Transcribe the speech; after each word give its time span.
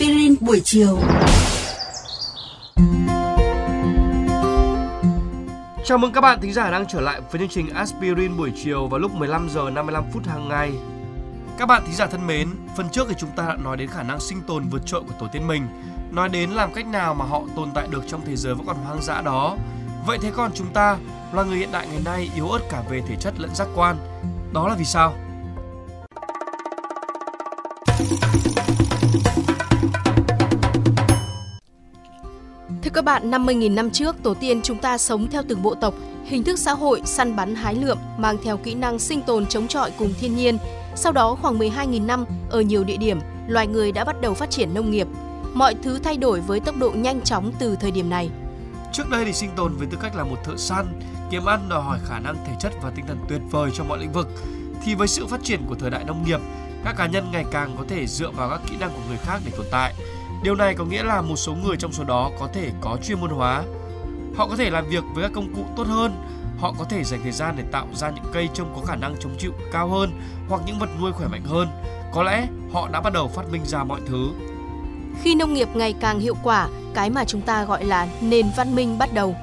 Aspirin 0.00 0.34
buổi 0.40 0.60
chiều. 0.64 0.98
Chào 5.84 5.98
mừng 5.98 6.12
các 6.12 6.20
bạn 6.20 6.40
thính 6.40 6.52
giả 6.52 6.70
đang 6.70 6.86
trở 6.88 7.00
lại 7.00 7.20
với 7.30 7.38
chương 7.38 7.48
trình 7.48 7.74
Aspirin 7.74 8.36
buổi 8.36 8.52
chiều 8.64 8.86
vào 8.86 9.00
lúc 9.00 9.14
15 9.14 9.48
giờ 9.50 9.70
55 9.70 10.04
phút 10.12 10.26
hàng 10.26 10.48
ngày. 10.48 10.72
Các 11.58 11.66
bạn 11.66 11.82
thính 11.86 11.94
giả 11.94 12.06
thân 12.06 12.26
mến, 12.26 12.48
phần 12.76 12.88
trước 12.92 13.06
thì 13.08 13.14
chúng 13.18 13.30
ta 13.36 13.46
đã 13.48 13.56
nói 13.56 13.76
đến 13.76 13.88
khả 13.88 14.02
năng 14.02 14.20
sinh 14.20 14.42
tồn 14.46 14.64
vượt 14.68 14.82
trội 14.86 15.00
của 15.00 15.14
tổ 15.20 15.26
tiên 15.32 15.46
mình, 15.46 15.66
nói 16.10 16.28
đến 16.28 16.50
làm 16.50 16.72
cách 16.72 16.86
nào 16.86 17.14
mà 17.14 17.24
họ 17.24 17.42
tồn 17.56 17.68
tại 17.74 17.88
được 17.90 18.04
trong 18.06 18.20
thế 18.26 18.36
giới 18.36 18.54
vẫn 18.54 18.66
còn 18.66 18.76
hoang 18.76 19.02
dã 19.02 19.20
đó. 19.20 19.56
Vậy 20.06 20.18
thế 20.22 20.30
còn 20.36 20.50
chúng 20.54 20.72
ta, 20.72 20.96
loài 21.32 21.46
người 21.46 21.58
hiện 21.58 21.72
đại 21.72 21.86
ngày 21.86 22.00
nay 22.04 22.30
yếu 22.34 22.48
ớt 22.48 22.60
cả 22.70 22.82
về 22.90 23.02
thể 23.08 23.16
chất 23.20 23.34
lẫn 23.38 23.54
giác 23.54 23.68
quan, 23.74 23.96
đó 24.52 24.68
là 24.68 24.74
vì 24.74 24.84
sao? 24.84 25.14
Các 33.00 33.04
bạn, 33.04 33.30
50.000 33.30 33.74
năm 33.74 33.90
trước, 33.90 34.16
tổ 34.22 34.34
tiên 34.34 34.60
chúng 34.62 34.78
ta 34.78 34.98
sống 34.98 35.30
theo 35.30 35.42
từng 35.48 35.62
bộ 35.62 35.74
tộc, 35.74 35.94
hình 36.24 36.44
thức 36.44 36.58
xã 36.58 36.72
hội 36.72 37.02
săn 37.04 37.36
bắn 37.36 37.54
hái 37.54 37.74
lượm, 37.74 37.98
mang 38.18 38.36
theo 38.44 38.56
kỹ 38.56 38.74
năng 38.74 38.98
sinh 38.98 39.22
tồn 39.22 39.46
chống 39.46 39.68
chọi 39.68 39.90
cùng 39.98 40.12
thiên 40.20 40.36
nhiên. 40.36 40.58
Sau 40.94 41.12
đó 41.12 41.36
khoảng 41.42 41.58
12.000 41.58 42.06
năm, 42.06 42.24
ở 42.50 42.60
nhiều 42.60 42.84
địa 42.84 42.96
điểm, 42.96 43.20
loài 43.48 43.66
người 43.66 43.92
đã 43.92 44.04
bắt 44.04 44.20
đầu 44.20 44.34
phát 44.34 44.50
triển 44.50 44.74
nông 44.74 44.90
nghiệp. 44.90 45.06
Mọi 45.54 45.74
thứ 45.82 45.98
thay 45.98 46.16
đổi 46.16 46.40
với 46.40 46.60
tốc 46.60 46.76
độ 46.76 46.90
nhanh 46.90 47.20
chóng 47.20 47.52
từ 47.58 47.76
thời 47.76 47.90
điểm 47.90 48.10
này. 48.10 48.30
Trước 48.92 49.10
đây 49.10 49.24
thì 49.24 49.32
sinh 49.32 49.50
tồn 49.56 49.76
với 49.76 49.86
tư 49.90 49.98
cách 50.00 50.16
là 50.16 50.24
một 50.24 50.36
thợ 50.44 50.56
săn, 50.56 50.86
kiếm 51.30 51.44
ăn 51.44 51.68
đòi 51.68 51.82
hỏi 51.82 51.98
khả 52.04 52.18
năng 52.18 52.36
thể 52.46 52.52
chất 52.60 52.72
và 52.82 52.90
tinh 52.90 53.06
thần 53.06 53.18
tuyệt 53.28 53.40
vời 53.50 53.70
trong 53.74 53.88
mọi 53.88 53.98
lĩnh 53.98 54.12
vực. 54.12 54.28
Thì 54.84 54.94
với 54.94 55.08
sự 55.08 55.26
phát 55.26 55.40
triển 55.42 55.60
của 55.68 55.74
thời 55.74 55.90
đại 55.90 56.04
nông 56.04 56.24
nghiệp, 56.24 56.40
các 56.84 56.94
cá 56.98 57.06
nhân 57.06 57.24
ngày 57.32 57.44
càng 57.50 57.74
có 57.78 57.84
thể 57.88 58.06
dựa 58.06 58.30
vào 58.30 58.50
các 58.50 58.60
kỹ 58.70 58.76
năng 58.80 58.90
của 58.90 59.02
người 59.08 59.18
khác 59.18 59.40
để 59.44 59.52
tồn 59.56 59.66
tại. 59.70 59.94
Điều 60.42 60.54
này 60.54 60.74
có 60.74 60.84
nghĩa 60.84 61.02
là 61.02 61.22
một 61.22 61.36
số 61.36 61.54
người 61.54 61.76
trong 61.76 61.92
số 61.92 62.04
đó 62.04 62.30
có 62.40 62.48
thể 62.52 62.70
có 62.80 62.98
chuyên 63.02 63.20
môn 63.20 63.30
hóa. 63.30 63.62
Họ 64.36 64.46
có 64.46 64.56
thể 64.56 64.70
làm 64.70 64.88
việc 64.88 65.04
với 65.14 65.22
các 65.22 65.32
công 65.34 65.54
cụ 65.54 65.62
tốt 65.76 65.86
hơn, 65.86 66.12
họ 66.58 66.74
có 66.78 66.84
thể 66.84 67.04
dành 67.04 67.20
thời 67.22 67.32
gian 67.32 67.54
để 67.56 67.64
tạo 67.72 67.86
ra 67.94 68.10
những 68.10 68.24
cây 68.32 68.48
trông 68.54 68.72
có 68.76 68.82
khả 68.86 68.96
năng 68.96 69.14
chống 69.20 69.32
chịu 69.38 69.52
cao 69.72 69.88
hơn 69.88 70.20
hoặc 70.48 70.62
những 70.66 70.78
vật 70.78 70.88
nuôi 71.00 71.12
khỏe 71.12 71.26
mạnh 71.26 71.42
hơn. 71.44 71.68
Có 72.12 72.22
lẽ 72.22 72.46
họ 72.72 72.88
đã 72.92 73.00
bắt 73.00 73.12
đầu 73.12 73.28
phát 73.28 73.52
minh 73.52 73.62
ra 73.64 73.84
mọi 73.84 74.00
thứ. 74.08 74.30
Khi 75.22 75.34
nông 75.34 75.54
nghiệp 75.54 75.68
ngày 75.74 75.94
càng 76.00 76.20
hiệu 76.20 76.34
quả, 76.42 76.68
cái 76.94 77.10
mà 77.10 77.24
chúng 77.24 77.40
ta 77.40 77.64
gọi 77.64 77.84
là 77.84 78.08
nền 78.20 78.46
văn 78.56 78.74
minh 78.74 78.98
bắt 78.98 79.14
đầu. 79.14 79.36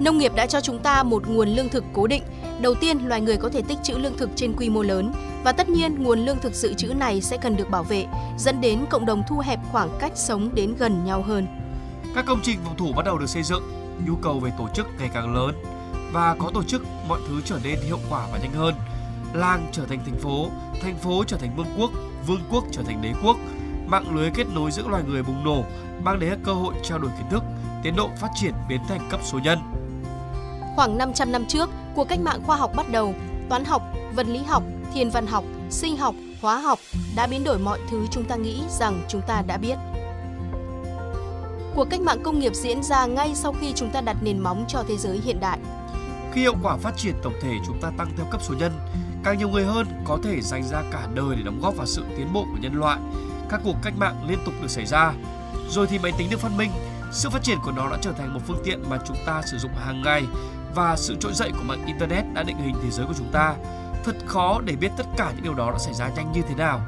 Nông 0.00 0.18
nghiệp 0.18 0.32
đã 0.34 0.46
cho 0.46 0.60
chúng 0.60 0.78
ta 0.78 1.02
một 1.02 1.28
nguồn 1.28 1.48
lương 1.48 1.68
thực 1.68 1.84
cố 1.92 2.06
định. 2.06 2.22
Đầu 2.60 2.74
tiên, 2.74 2.98
loài 3.08 3.20
người 3.20 3.36
có 3.36 3.48
thể 3.48 3.62
tích 3.62 3.78
trữ 3.82 3.98
lương 3.98 4.16
thực 4.16 4.30
trên 4.36 4.52
quy 4.56 4.70
mô 4.70 4.82
lớn 4.82 5.12
và 5.44 5.52
tất 5.52 5.68
nhiên 5.68 6.02
nguồn 6.02 6.18
lương 6.18 6.38
thực 6.38 6.54
dự 6.54 6.74
trữ 6.74 6.94
này 6.94 7.20
sẽ 7.20 7.36
cần 7.36 7.56
được 7.56 7.70
bảo 7.70 7.82
vệ, 7.82 8.06
dẫn 8.38 8.60
đến 8.60 8.84
cộng 8.90 9.06
đồng 9.06 9.22
thu 9.28 9.38
hẹp 9.38 9.60
khoảng 9.72 9.88
cách 9.98 10.12
sống 10.14 10.54
đến 10.54 10.74
gần 10.78 11.04
nhau 11.04 11.22
hơn. 11.22 11.46
Các 12.14 12.24
công 12.26 12.40
trình 12.42 12.58
phòng 12.64 12.76
thủ 12.76 12.92
bắt 12.96 13.04
đầu 13.04 13.18
được 13.18 13.28
xây 13.28 13.42
dựng, 13.42 13.62
nhu 14.06 14.14
cầu 14.16 14.40
về 14.40 14.50
tổ 14.58 14.68
chức 14.74 14.86
ngày 14.98 15.10
càng 15.14 15.34
lớn 15.34 15.54
và 16.12 16.36
có 16.38 16.50
tổ 16.54 16.62
chức 16.62 16.82
mọi 17.08 17.20
thứ 17.28 17.40
trở 17.44 17.58
nên 17.64 17.78
hiệu 17.80 17.98
quả 18.10 18.26
và 18.32 18.38
nhanh 18.38 18.52
hơn. 18.52 18.74
Làng 19.34 19.68
trở 19.72 19.86
thành 19.86 20.00
thành 20.04 20.18
phố, 20.18 20.50
thành 20.82 20.96
phố 20.98 21.24
trở 21.26 21.36
thành 21.36 21.56
vương 21.56 21.74
quốc, 21.78 21.90
vương 22.26 22.40
quốc 22.50 22.64
trở 22.72 22.82
thành 22.82 23.02
đế 23.02 23.12
quốc. 23.24 23.36
Mạng 23.86 24.16
lưới 24.16 24.30
kết 24.30 24.46
nối 24.54 24.70
giữa 24.70 24.88
loài 24.88 25.02
người 25.08 25.22
bùng 25.22 25.44
nổ, 25.44 25.64
mang 26.02 26.20
đến 26.20 26.38
cơ 26.44 26.52
hội 26.52 26.74
trao 26.82 26.98
đổi 26.98 27.10
kiến 27.18 27.26
thức, 27.30 27.42
tiến 27.82 27.96
độ 27.96 28.10
phát 28.20 28.28
triển 28.34 28.52
biến 28.68 28.80
thành 28.88 29.08
cấp 29.10 29.20
số 29.24 29.38
nhân. 29.38 29.58
Khoảng 30.76 30.98
500 30.98 31.32
năm 31.32 31.44
trước, 31.48 31.70
cuộc 31.94 32.08
cách 32.08 32.20
mạng 32.20 32.40
khoa 32.46 32.56
học 32.56 32.70
bắt 32.76 32.90
đầu, 32.90 33.14
toán 33.48 33.64
học, 33.64 33.82
vật 34.14 34.26
lý 34.26 34.38
học, 34.38 34.62
thiên 34.94 35.10
văn 35.10 35.26
học, 35.26 35.44
sinh 35.70 35.96
học, 35.96 36.14
hóa 36.40 36.58
học 36.58 36.78
đã 37.16 37.26
biến 37.26 37.44
đổi 37.44 37.58
mọi 37.58 37.78
thứ 37.90 38.06
chúng 38.10 38.24
ta 38.24 38.36
nghĩ 38.36 38.62
rằng 38.78 39.04
chúng 39.08 39.20
ta 39.26 39.42
đã 39.46 39.56
biết. 39.56 39.76
Cuộc 41.74 41.84
cách 41.90 42.00
mạng 42.00 42.22
công 42.22 42.38
nghiệp 42.38 42.54
diễn 42.54 42.82
ra 42.82 43.06
ngay 43.06 43.34
sau 43.34 43.54
khi 43.60 43.72
chúng 43.72 43.90
ta 43.90 44.00
đặt 44.00 44.16
nền 44.22 44.38
móng 44.38 44.64
cho 44.68 44.84
thế 44.88 44.96
giới 44.96 45.20
hiện 45.24 45.40
đại. 45.40 45.58
Khi 46.32 46.40
hiệu 46.40 46.54
quả 46.62 46.76
phát 46.76 46.96
triển 46.96 47.14
tổng 47.22 47.34
thể 47.42 47.52
chúng 47.66 47.80
ta 47.80 47.90
tăng 47.98 48.12
theo 48.16 48.26
cấp 48.30 48.42
số 48.42 48.54
nhân, 48.54 48.72
càng 49.24 49.38
nhiều 49.38 49.48
người 49.48 49.64
hơn 49.64 49.86
có 50.04 50.18
thể 50.24 50.40
dành 50.40 50.62
ra 50.64 50.82
cả 50.90 51.08
đời 51.14 51.36
để 51.36 51.42
đóng 51.42 51.60
góp 51.62 51.76
vào 51.76 51.86
sự 51.86 52.04
tiến 52.16 52.32
bộ 52.32 52.44
của 52.44 52.58
nhân 52.60 52.74
loại. 52.74 52.98
Các 53.48 53.60
cuộc 53.64 53.76
cách 53.82 53.94
mạng 53.96 54.16
liên 54.28 54.38
tục 54.44 54.54
được 54.62 54.70
xảy 54.70 54.86
ra. 54.86 55.12
Rồi 55.70 55.86
thì 55.86 55.98
máy 55.98 56.12
tính 56.18 56.30
được 56.30 56.40
phát 56.40 56.52
minh, 56.56 56.70
sự 57.12 57.30
phát 57.30 57.42
triển 57.42 57.58
của 57.64 57.72
nó 57.72 57.90
đã 57.90 57.96
trở 58.00 58.12
thành 58.12 58.34
một 58.34 58.40
phương 58.46 58.62
tiện 58.64 58.90
mà 58.90 58.98
chúng 59.06 59.16
ta 59.26 59.42
sử 59.46 59.58
dụng 59.58 59.70
hàng 59.74 60.02
ngày 60.02 60.24
và 60.74 60.96
sự 60.96 61.16
trỗi 61.20 61.32
dậy 61.34 61.50
của 61.52 61.64
mạng 61.64 61.86
internet 61.86 62.24
đã 62.34 62.42
định 62.42 62.56
hình 62.56 62.74
thế 62.82 62.90
giới 62.90 63.06
của 63.06 63.14
chúng 63.18 63.32
ta. 63.32 63.54
Thật 64.04 64.16
khó 64.26 64.60
để 64.64 64.76
biết 64.76 64.90
tất 64.96 65.06
cả 65.16 65.32
những 65.34 65.44
điều 65.44 65.54
đó 65.54 65.70
đã 65.70 65.78
xảy 65.78 65.94
ra 65.94 66.08
nhanh 66.16 66.32
như 66.32 66.42
thế 66.48 66.54
nào. 66.54 66.80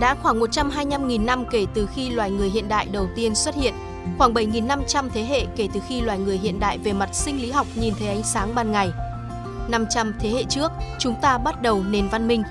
Đã 0.00 0.14
khoảng 0.22 0.40
125.000 0.40 1.24
năm 1.24 1.44
kể 1.50 1.66
từ 1.74 1.88
khi 1.94 2.10
loài 2.10 2.30
người 2.30 2.48
hiện 2.48 2.68
đại 2.68 2.86
đầu 2.92 3.08
tiên 3.16 3.34
xuất 3.34 3.54
hiện, 3.54 3.74
khoảng 4.18 4.34
7.500 4.34 5.08
thế 5.14 5.24
hệ 5.24 5.46
kể 5.56 5.68
từ 5.74 5.80
khi 5.88 6.00
loài 6.00 6.18
người 6.18 6.38
hiện 6.38 6.60
đại 6.60 6.78
về 6.78 6.92
mặt 6.92 7.14
sinh 7.14 7.42
lý 7.42 7.50
học 7.50 7.66
nhìn 7.74 7.94
thấy 7.98 8.08
ánh 8.08 8.22
sáng 8.22 8.54
ban 8.54 8.72
ngày. 8.72 8.90
500 9.68 10.12
thế 10.20 10.30
hệ 10.30 10.44
trước, 10.44 10.72
chúng 10.98 11.14
ta 11.22 11.38
bắt 11.38 11.62
đầu 11.62 11.82
nền 11.88 12.08
văn 12.08 12.28
minh. 12.28 12.42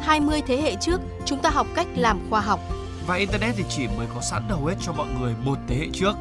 20 0.00 0.42
thế 0.46 0.56
hệ 0.62 0.74
trước, 0.80 1.00
chúng 1.24 1.38
ta 1.38 1.50
học 1.50 1.66
cách 1.74 1.86
làm 1.96 2.30
khoa 2.30 2.40
học. 2.40 2.60
Và 3.08 3.14
Internet 3.14 3.54
thì 3.56 3.64
chỉ 3.68 3.88
mới 3.96 4.06
có 4.14 4.20
sẵn 4.20 4.48
hầu 4.48 4.66
hết 4.66 4.74
cho 4.80 4.92
mọi 4.92 5.06
người 5.20 5.34
một 5.44 5.58
thế 5.68 5.76
hệ 5.76 5.86
trước. 5.92 6.16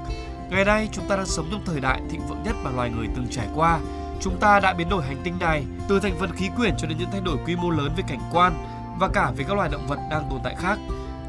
Ngày 0.49 0.65
nay, 0.65 0.89
chúng 0.91 1.07
ta 1.07 1.15
đang 1.15 1.25
sống 1.25 1.47
trong 1.51 1.61
thời 1.65 1.79
đại 1.79 2.01
thịnh 2.09 2.27
vượng 2.27 2.43
nhất 2.43 2.55
mà 2.63 2.71
loài 2.71 2.89
người 2.89 3.07
từng 3.15 3.27
trải 3.31 3.47
qua. 3.55 3.79
Chúng 4.21 4.37
ta 4.39 4.59
đã 4.59 4.73
biến 4.73 4.89
đổi 4.89 5.03
hành 5.03 5.21
tinh 5.23 5.33
này 5.39 5.63
từ 5.87 5.99
thành 5.99 6.15
phần 6.19 6.31
khí 6.35 6.49
quyển 6.57 6.73
cho 6.77 6.87
đến 6.87 6.97
những 6.97 7.09
thay 7.11 7.21
đổi 7.21 7.37
quy 7.45 7.55
mô 7.55 7.69
lớn 7.69 7.91
về 7.97 8.03
cảnh 8.07 8.19
quan 8.31 8.53
và 8.99 9.07
cả 9.07 9.31
về 9.37 9.45
các 9.47 9.53
loài 9.53 9.69
động 9.69 9.87
vật 9.87 9.99
đang 10.11 10.27
tồn 10.29 10.39
tại 10.43 10.55
khác. 10.59 10.79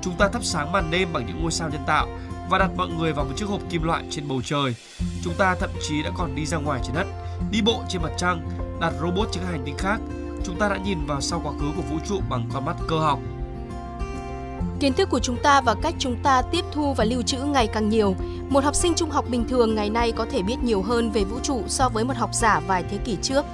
Chúng 0.02 0.14
ta 0.14 0.28
thắp 0.28 0.44
sáng 0.44 0.72
màn 0.72 0.90
đêm 0.90 1.08
bằng 1.12 1.26
những 1.26 1.42
ngôi 1.42 1.52
sao 1.52 1.68
nhân 1.68 1.82
tạo 1.86 2.06
và 2.50 2.58
đặt 2.58 2.70
mọi 2.76 2.88
người 2.88 3.12
vào 3.12 3.24
một 3.24 3.32
chiếc 3.36 3.48
hộp 3.48 3.60
kim 3.70 3.82
loại 3.82 4.04
trên 4.10 4.28
bầu 4.28 4.42
trời. 4.44 4.74
Chúng 5.24 5.34
ta 5.38 5.54
thậm 5.54 5.70
chí 5.88 6.02
đã 6.02 6.10
còn 6.16 6.34
đi 6.34 6.46
ra 6.46 6.58
ngoài 6.58 6.80
trái 6.82 6.92
đất, 6.94 7.06
đi 7.50 7.62
bộ 7.62 7.82
trên 7.88 8.02
mặt 8.02 8.12
trăng, 8.16 8.48
đặt 8.80 8.92
robot 9.00 9.28
trên 9.32 9.42
các 9.44 9.50
hành 9.50 9.62
tinh 9.64 9.78
khác. 9.78 10.00
Chúng 10.44 10.58
ta 10.58 10.68
đã 10.68 10.76
nhìn 10.76 11.06
vào 11.06 11.20
sau 11.20 11.40
quá 11.44 11.52
khứ 11.60 11.66
của 11.76 11.82
vũ 11.82 11.96
trụ 12.08 12.20
bằng 12.28 12.48
con 12.52 12.64
mắt 12.64 12.76
cơ 12.88 12.98
học. 12.98 13.18
Kiến 14.80 14.92
thức 14.92 15.08
của 15.10 15.18
chúng 15.18 15.36
ta 15.42 15.60
và 15.60 15.74
cách 15.82 15.94
chúng 15.98 16.16
ta 16.22 16.42
tiếp 16.42 16.64
thu 16.72 16.94
và 16.94 17.04
lưu 17.04 17.22
trữ 17.22 17.38
ngày 17.38 17.66
càng 17.66 17.88
nhiều. 17.88 18.14
Một 18.48 18.64
học 18.64 18.74
sinh 18.74 18.94
trung 18.94 19.10
học 19.10 19.24
bình 19.28 19.48
thường 19.48 19.74
ngày 19.74 19.90
nay 19.90 20.12
có 20.12 20.26
thể 20.30 20.42
biết 20.42 20.56
nhiều 20.62 20.82
hơn 20.82 21.10
về 21.10 21.24
vũ 21.24 21.38
trụ 21.42 21.62
so 21.66 21.88
với 21.88 22.04
một 22.04 22.16
học 22.16 22.30
giả 22.34 22.60
vài 22.66 22.84
thế 22.90 22.96
kỷ 22.96 23.16
trước. 23.22 23.44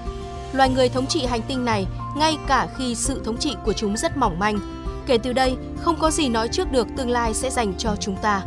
Loài 0.52 0.68
người 0.68 0.88
thống 0.88 1.06
trị 1.06 1.26
hành 1.26 1.42
tinh 1.42 1.64
này 1.64 1.86
ngay 2.16 2.36
cả 2.46 2.68
khi 2.76 2.94
sự 2.94 3.22
thống 3.24 3.36
trị 3.36 3.56
của 3.64 3.72
chúng 3.72 3.96
rất 3.96 4.16
mỏng 4.16 4.38
manh. 4.38 4.58
Kể 5.06 5.18
từ 5.18 5.32
đây, 5.32 5.56
không 5.80 5.96
có 5.98 6.10
gì 6.10 6.28
nói 6.28 6.48
trước 6.48 6.72
được 6.72 6.86
tương 6.96 7.10
lai 7.10 7.34
sẽ 7.34 7.50
dành 7.50 7.74
cho 7.78 7.96
chúng 8.00 8.16
ta. 8.16 8.42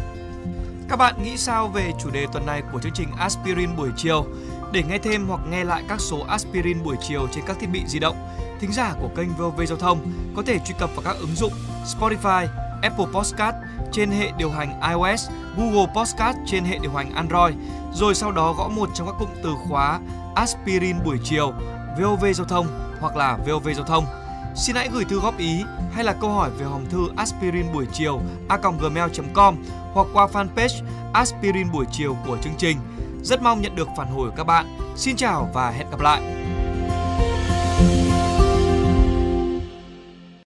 Các 0.89 0.95
bạn 0.95 1.23
nghĩ 1.23 1.37
sao 1.37 1.67
về 1.67 1.91
chủ 2.03 2.09
đề 2.09 2.27
tuần 2.33 2.45
này 2.45 2.61
của 2.73 2.79
chương 2.79 2.93
trình 2.95 3.07
Aspirin 3.17 3.75
buổi 3.77 3.89
chiều? 3.97 4.25
Để 4.71 4.83
nghe 4.89 4.97
thêm 4.97 5.27
hoặc 5.27 5.41
nghe 5.49 5.63
lại 5.63 5.83
các 5.87 6.01
số 6.01 6.19
Aspirin 6.27 6.83
buổi 6.83 6.95
chiều 7.07 7.27
trên 7.31 7.43
các 7.47 7.57
thiết 7.59 7.67
bị 7.71 7.83
di 7.87 7.99
động, 7.99 8.15
thính 8.59 8.73
giả 8.73 8.93
của 9.01 9.09
kênh 9.15 9.29
VOV 9.37 9.61
Giao 9.67 9.77
thông 9.77 9.99
có 10.35 10.43
thể 10.45 10.59
truy 10.65 10.75
cập 10.79 10.89
vào 10.95 11.01
các 11.05 11.15
ứng 11.19 11.35
dụng 11.35 11.53
Spotify, 11.85 12.47
Apple 12.81 13.05
Podcast 13.13 13.55
trên 13.91 14.11
hệ 14.11 14.31
điều 14.37 14.49
hành 14.49 14.81
iOS, 14.81 15.29
Google 15.57 15.93
Podcast 15.95 16.37
trên 16.45 16.63
hệ 16.63 16.77
điều 16.81 16.91
hành 16.91 17.11
Android, 17.11 17.55
rồi 17.93 18.15
sau 18.15 18.31
đó 18.31 18.53
gõ 18.53 18.67
một 18.67 18.89
trong 18.93 19.07
các 19.07 19.15
cụm 19.19 19.29
từ 19.43 19.55
khóa 19.67 19.99
Aspirin 20.35 21.03
buổi 21.05 21.17
chiều, 21.23 21.53
VOV 21.99 22.25
Giao 22.35 22.47
thông 22.47 22.67
hoặc 22.99 23.15
là 23.15 23.37
VOV 23.47 23.67
Giao 23.75 23.85
thông. 23.85 24.05
Xin 24.55 24.75
hãy 24.75 24.89
gửi 24.93 25.05
thư 25.05 25.19
góp 25.19 25.37
ý 25.37 25.63
hay 25.93 26.03
là 26.03 26.13
câu 26.13 26.29
hỏi 26.29 26.49
về 26.57 26.65
hòm 26.65 26.85
thư 26.85 27.09
aspirin 27.17 27.73
buổi 27.73 27.85
chiều 27.93 28.21
a.gmail.com 28.47 29.55
hoặc 29.93 30.07
qua 30.13 30.27
fanpage 30.33 30.83
aspirin 31.13 31.71
buổi 31.71 31.85
chiều 31.91 32.17
của 32.27 32.37
chương 32.41 32.55
trình. 32.57 32.77
Rất 33.23 33.41
mong 33.41 33.61
nhận 33.61 33.75
được 33.75 33.87
phản 33.97 34.07
hồi 34.07 34.29
của 34.29 34.35
các 34.37 34.43
bạn. 34.43 34.65
Xin 34.95 35.15
chào 35.15 35.49
và 35.53 35.69
hẹn 35.69 35.89
gặp 35.89 35.99
lại! 35.99 36.21